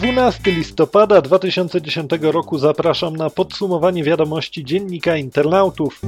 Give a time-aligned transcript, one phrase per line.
[0.00, 6.00] 12 listopada 2010 roku zapraszam na podsumowanie wiadomości dziennika internautów.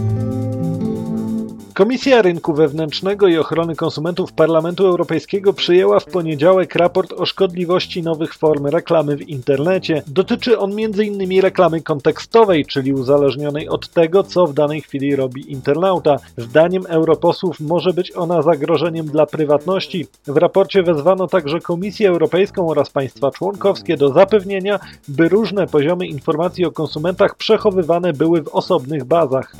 [1.74, 8.34] Komisja Rynku Wewnętrznego i Ochrony Konsumentów Parlamentu Europejskiego przyjęła w poniedziałek raport o szkodliwości nowych
[8.34, 10.02] form reklamy w internecie.
[10.06, 11.40] Dotyczy on m.in.
[11.40, 16.16] reklamy kontekstowej, czyli uzależnionej od tego, co w danej chwili robi internauta.
[16.36, 20.06] Zdaniem europosłów może być ona zagrożeniem dla prywatności.
[20.26, 26.64] W raporcie wezwano także Komisję Europejską oraz państwa członkowskie do zapewnienia, by różne poziomy informacji
[26.64, 29.56] o konsumentach przechowywane były w osobnych bazach.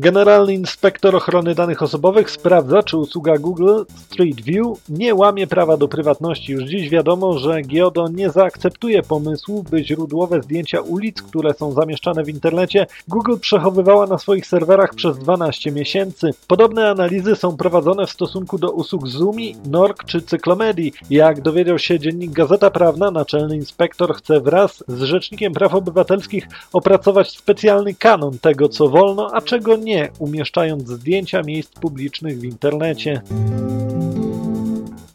[0.00, 5.88] Generalny inspektor ochrony danych osobowych sprawdza, czy usługa Google Street View nie łamie prawa do
[5.88, 6.52] prywatności.
[6.52, 12.24] Już dziś wiadomo, że Geodo nie zaakceptuje pomysłu, by źródłowe zdjęcia ulic, które są zamieszczane
[12.24, 16.30] w internecie, Google przechowywała na swoich serwerach przez 12 miesięcy.
[16.48, 20.92] Podobne analizy są prowadzone w stosunku do usług Zoomi, Nork czy Cyklomedii.
[21.10, 27.30] Jak dowiedział się dziennik Gazeta Prawna, naczelny inspektor chce wraz z Rzecznikiem Praw Obywatelskich opracować
[27.30, 33.20] specjalny kanon tego, co wolno, a czego nie nie umieszczając zdjęcia miejsc publicznych w internecie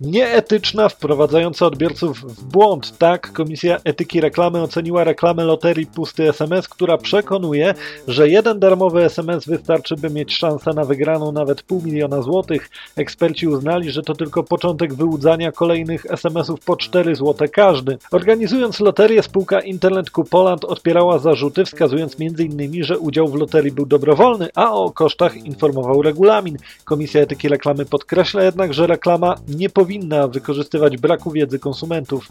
[0.04, 2.98] nieetyczna, wprowadzająca odbiorców w błąd.
[2.98, 7.74] Tak, Komisja Etyki Reklamy oceniła reklamę loterii Pusty SMS, która przekonuje,
[8.08, 12.70] że jeden darmowy SMS wystarczy, by mieć szansę na wygraną nawet pół miliona złotych.
[12.96, 17.98] Eksperci uznali, że to tylko początek wyłudzania kolejnych SMS-ów po 4 złote każdy.
[18.12, 24.50] Organizując loterię, spółka Internet Poland odpierała zarzuty, wskazując m.in., że udział w loterii był dobrowolny,
[24.56, 26.58] a o kosztach informował regulamin.
[26.86, 32.28] Komisja Etyki Reklamy podkreśla jednak, że reklama nie powinna powinna wykorzystywać braku wiedzy konsumentów.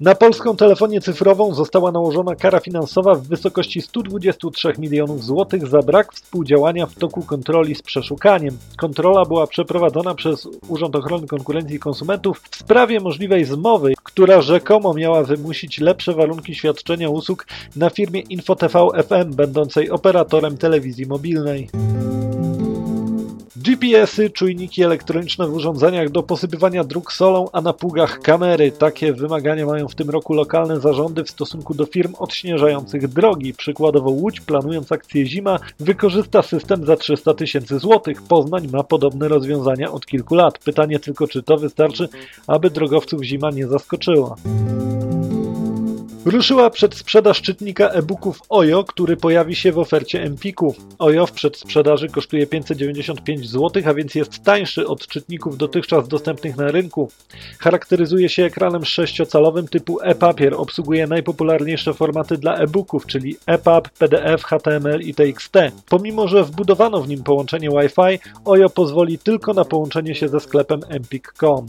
[0.00, 6.12] Na polską telefonię cyfrową została nałożona kara finansowa w wysokości 123 milionów złotych za brak
[6.12, 8.58] współdziałania w toku kontroli z przeszukaniem.
[8.76, 14.94] Kontrola była przeprowadzona przez Urząd Ochrony Konkurencji i Konsumentów w sprawie możliwej zmowy, która rzekomo
[14.94, 21.68] miała wymusić lepsze warunki świadczenia usług na firmie InfoTV FM, będącej operatorem telewizji mobilnej.
[23.68, 28.72] GPS-y, czujniki elektroniczne w urządzeniach do posypywania dróg solą, a na pługach kamery.
[28.72, 33.54] Takie wymagania mają w tym roku lokalne zarządy w stosunku do firm odśnieżających drogi.
[33.54, 38.22] Przykładowo Łódź, planując akcję Zima, wykorzysta system za 300 tysięcy złotych.
[38.22, 40.58] Poznań ma podobne rozwiązania od kilku lat.
[40.58, 42.08] Pytanie tylko, czy to wystarczy,
[42.46, 44.36] aby drogowców Zima nie zaskoczyła.
[46.30, 50.74] Ruszyła przedsprzedaż czytnika e-booków Ojo, który pojawi się w ofercie Empiku.
[50.98, 56.70] Ojo w przedsprzedaży kosztuje 595 zł, a więc jest tańszy od czytników dotychczas dostępnych na
[56.70, 57.10] rynku.
[57.58, 65.00] Charakteryzuje się ekranem sześciocalowym typu e-papier, obsługuje najpopularniejsze formaty dla e-booków, czyli EPUB, PDF, HTML
[65.00, 65.54] i TXT.
[65.88, 70.80] Pomimo, że wbudowano w nim połączenie Wi-Fi, Ojo pozwoli tylko na połączenie się ze sklepem
[70.88, 71.66] empik.com.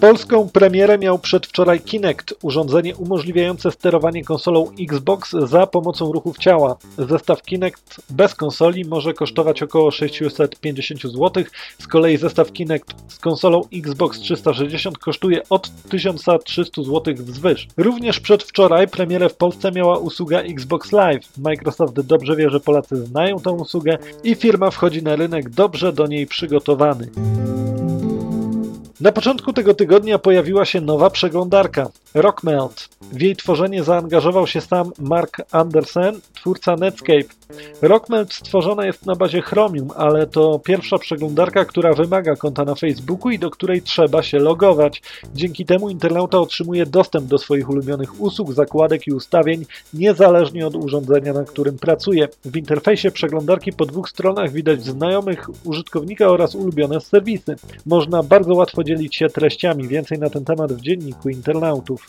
[0.00, 6.76] Polską premierę miał przedwczoraj Kinect, urządzenie umożliwiające sterowanie konsolą Xbox za pomocą ruchów ciała.
[6.98, 11.44] Zestaw Kinect bez konsoli może kosztować około 650 zł,
[11.78, 17.68] z kolei zestaw Kinect z konsolą Xbox 360 kosztuje od 1300 zł wzwyż.
[17.76, 21.38] Również przedwczoraj premierę w Polsce miała usługa Xbox Live.
[21.38, 26.06] Microsoft dobrze wie, że Polacy znają tę usługę i firma wchodzi na rynek dobrze do
[26.06, 27.08] niej przygotowany.
[29.02, 32.88] Na początku tego tygodnia pojawiła się nowa przeglądarka Rockmelt.
[33.12, 37.34] W jej tworzenie zaangażował się sam Mark Andersen, twórca Netscape.
[37.82, 43.30] Rockmelt stworzona jest na bazie Chromium, ale to pierwsza przeglądarka, która wymaga konta na Facebooku
[43.30, 45.02] i do której trzeba się logować.
[45.34, 51.32] Dzięki temu internauta otrzymuje dostęp do swoich ulubionych usług, zakładek i ustawień, niezależnie od urządzenia,
[51.32, 52.28] na którym pracuje.
[52.44, 57.56] W interfejsie przeglądarki po dwóch stronach widać znajomych użytkownika oraz ulubione serwisy.
[57.86, 59.88] Można bardzo łatwo dzielić się treściami.
[59.88, 62.01] Więcej na ten temat w dzienniku internautów.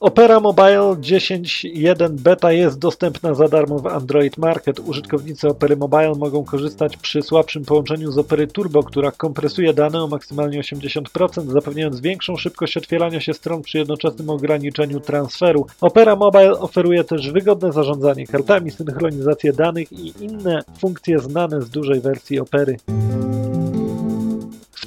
[0.00, 4.80] Opera Mobile 10.1 beta jest dostępna za darmo w Android Market.
[4.80, 10.06] Użytkownicy Opery Mobile mogą korzystać przy słabszym połączeniu z Opery Turbo, która kompresuje dane o
[10.06, 15.66] maksymalnie 80%, zapewniając większą szybkość otwierania się stron przy jednoczesnym ograniczeniu transferu.
[15.80, 22.00] Opera Mobile oferuje też wygodne zarządzanie kartami, synchronizację danych i inne funkcje znane z dużej
[22.00, 22.76] wersji Opery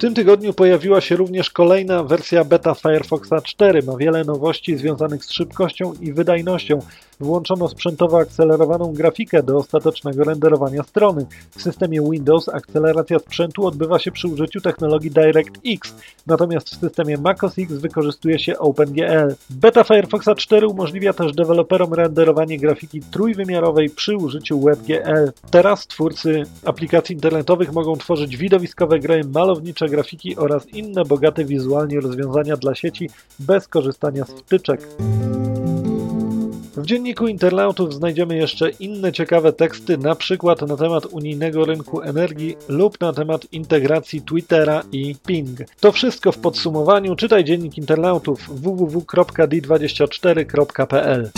[0.02, 3.82] tym tygodniu pojawiła się również kolejna wersja beta Firefoxa 4.
[3.82, 6.82] Ma wiele nowości związanych z szybkością i wydajnością.
[7.22, 11.26] Włączono sprzętowo akcelerowaną grafikę do ostatecznego renderowania strony.
[11.50, 15.94] W systemie Windows akceleracja sprzętu odbywa się przy użyciu technologii DirectX,
[16.26, 19.34] natomiast w systemie macOS X wykorzystuje się OpenGL.
[19.50, 25.32] Beta Firefoxa 4 umożliwia też deweloperom renderowanie grafiki trójwymiarowej przy użyciu WebGL.
[25.50, 32.56] Teraz twórcy aplikacji internetowych mogą tworzyć widowiskowe gry, malownicze grafiki oraz inne bogate wizualnie rozwiązania
[32.56, 34.88] dla sieci bez korzystania z wtyczek.
[36.76, 42.56] W dzienniku internautów znajdziemy jeszcze inne ciekawe teksty, na przykład na temat unijnego rynku energii
[42.68, 45.58] lub na temat integracji Twittera i Ping.
[45.80, 47.16] To wszystko w podsumowaniu.
[47.16, 51.30] Czytaj dziennik internautów www.d24.pl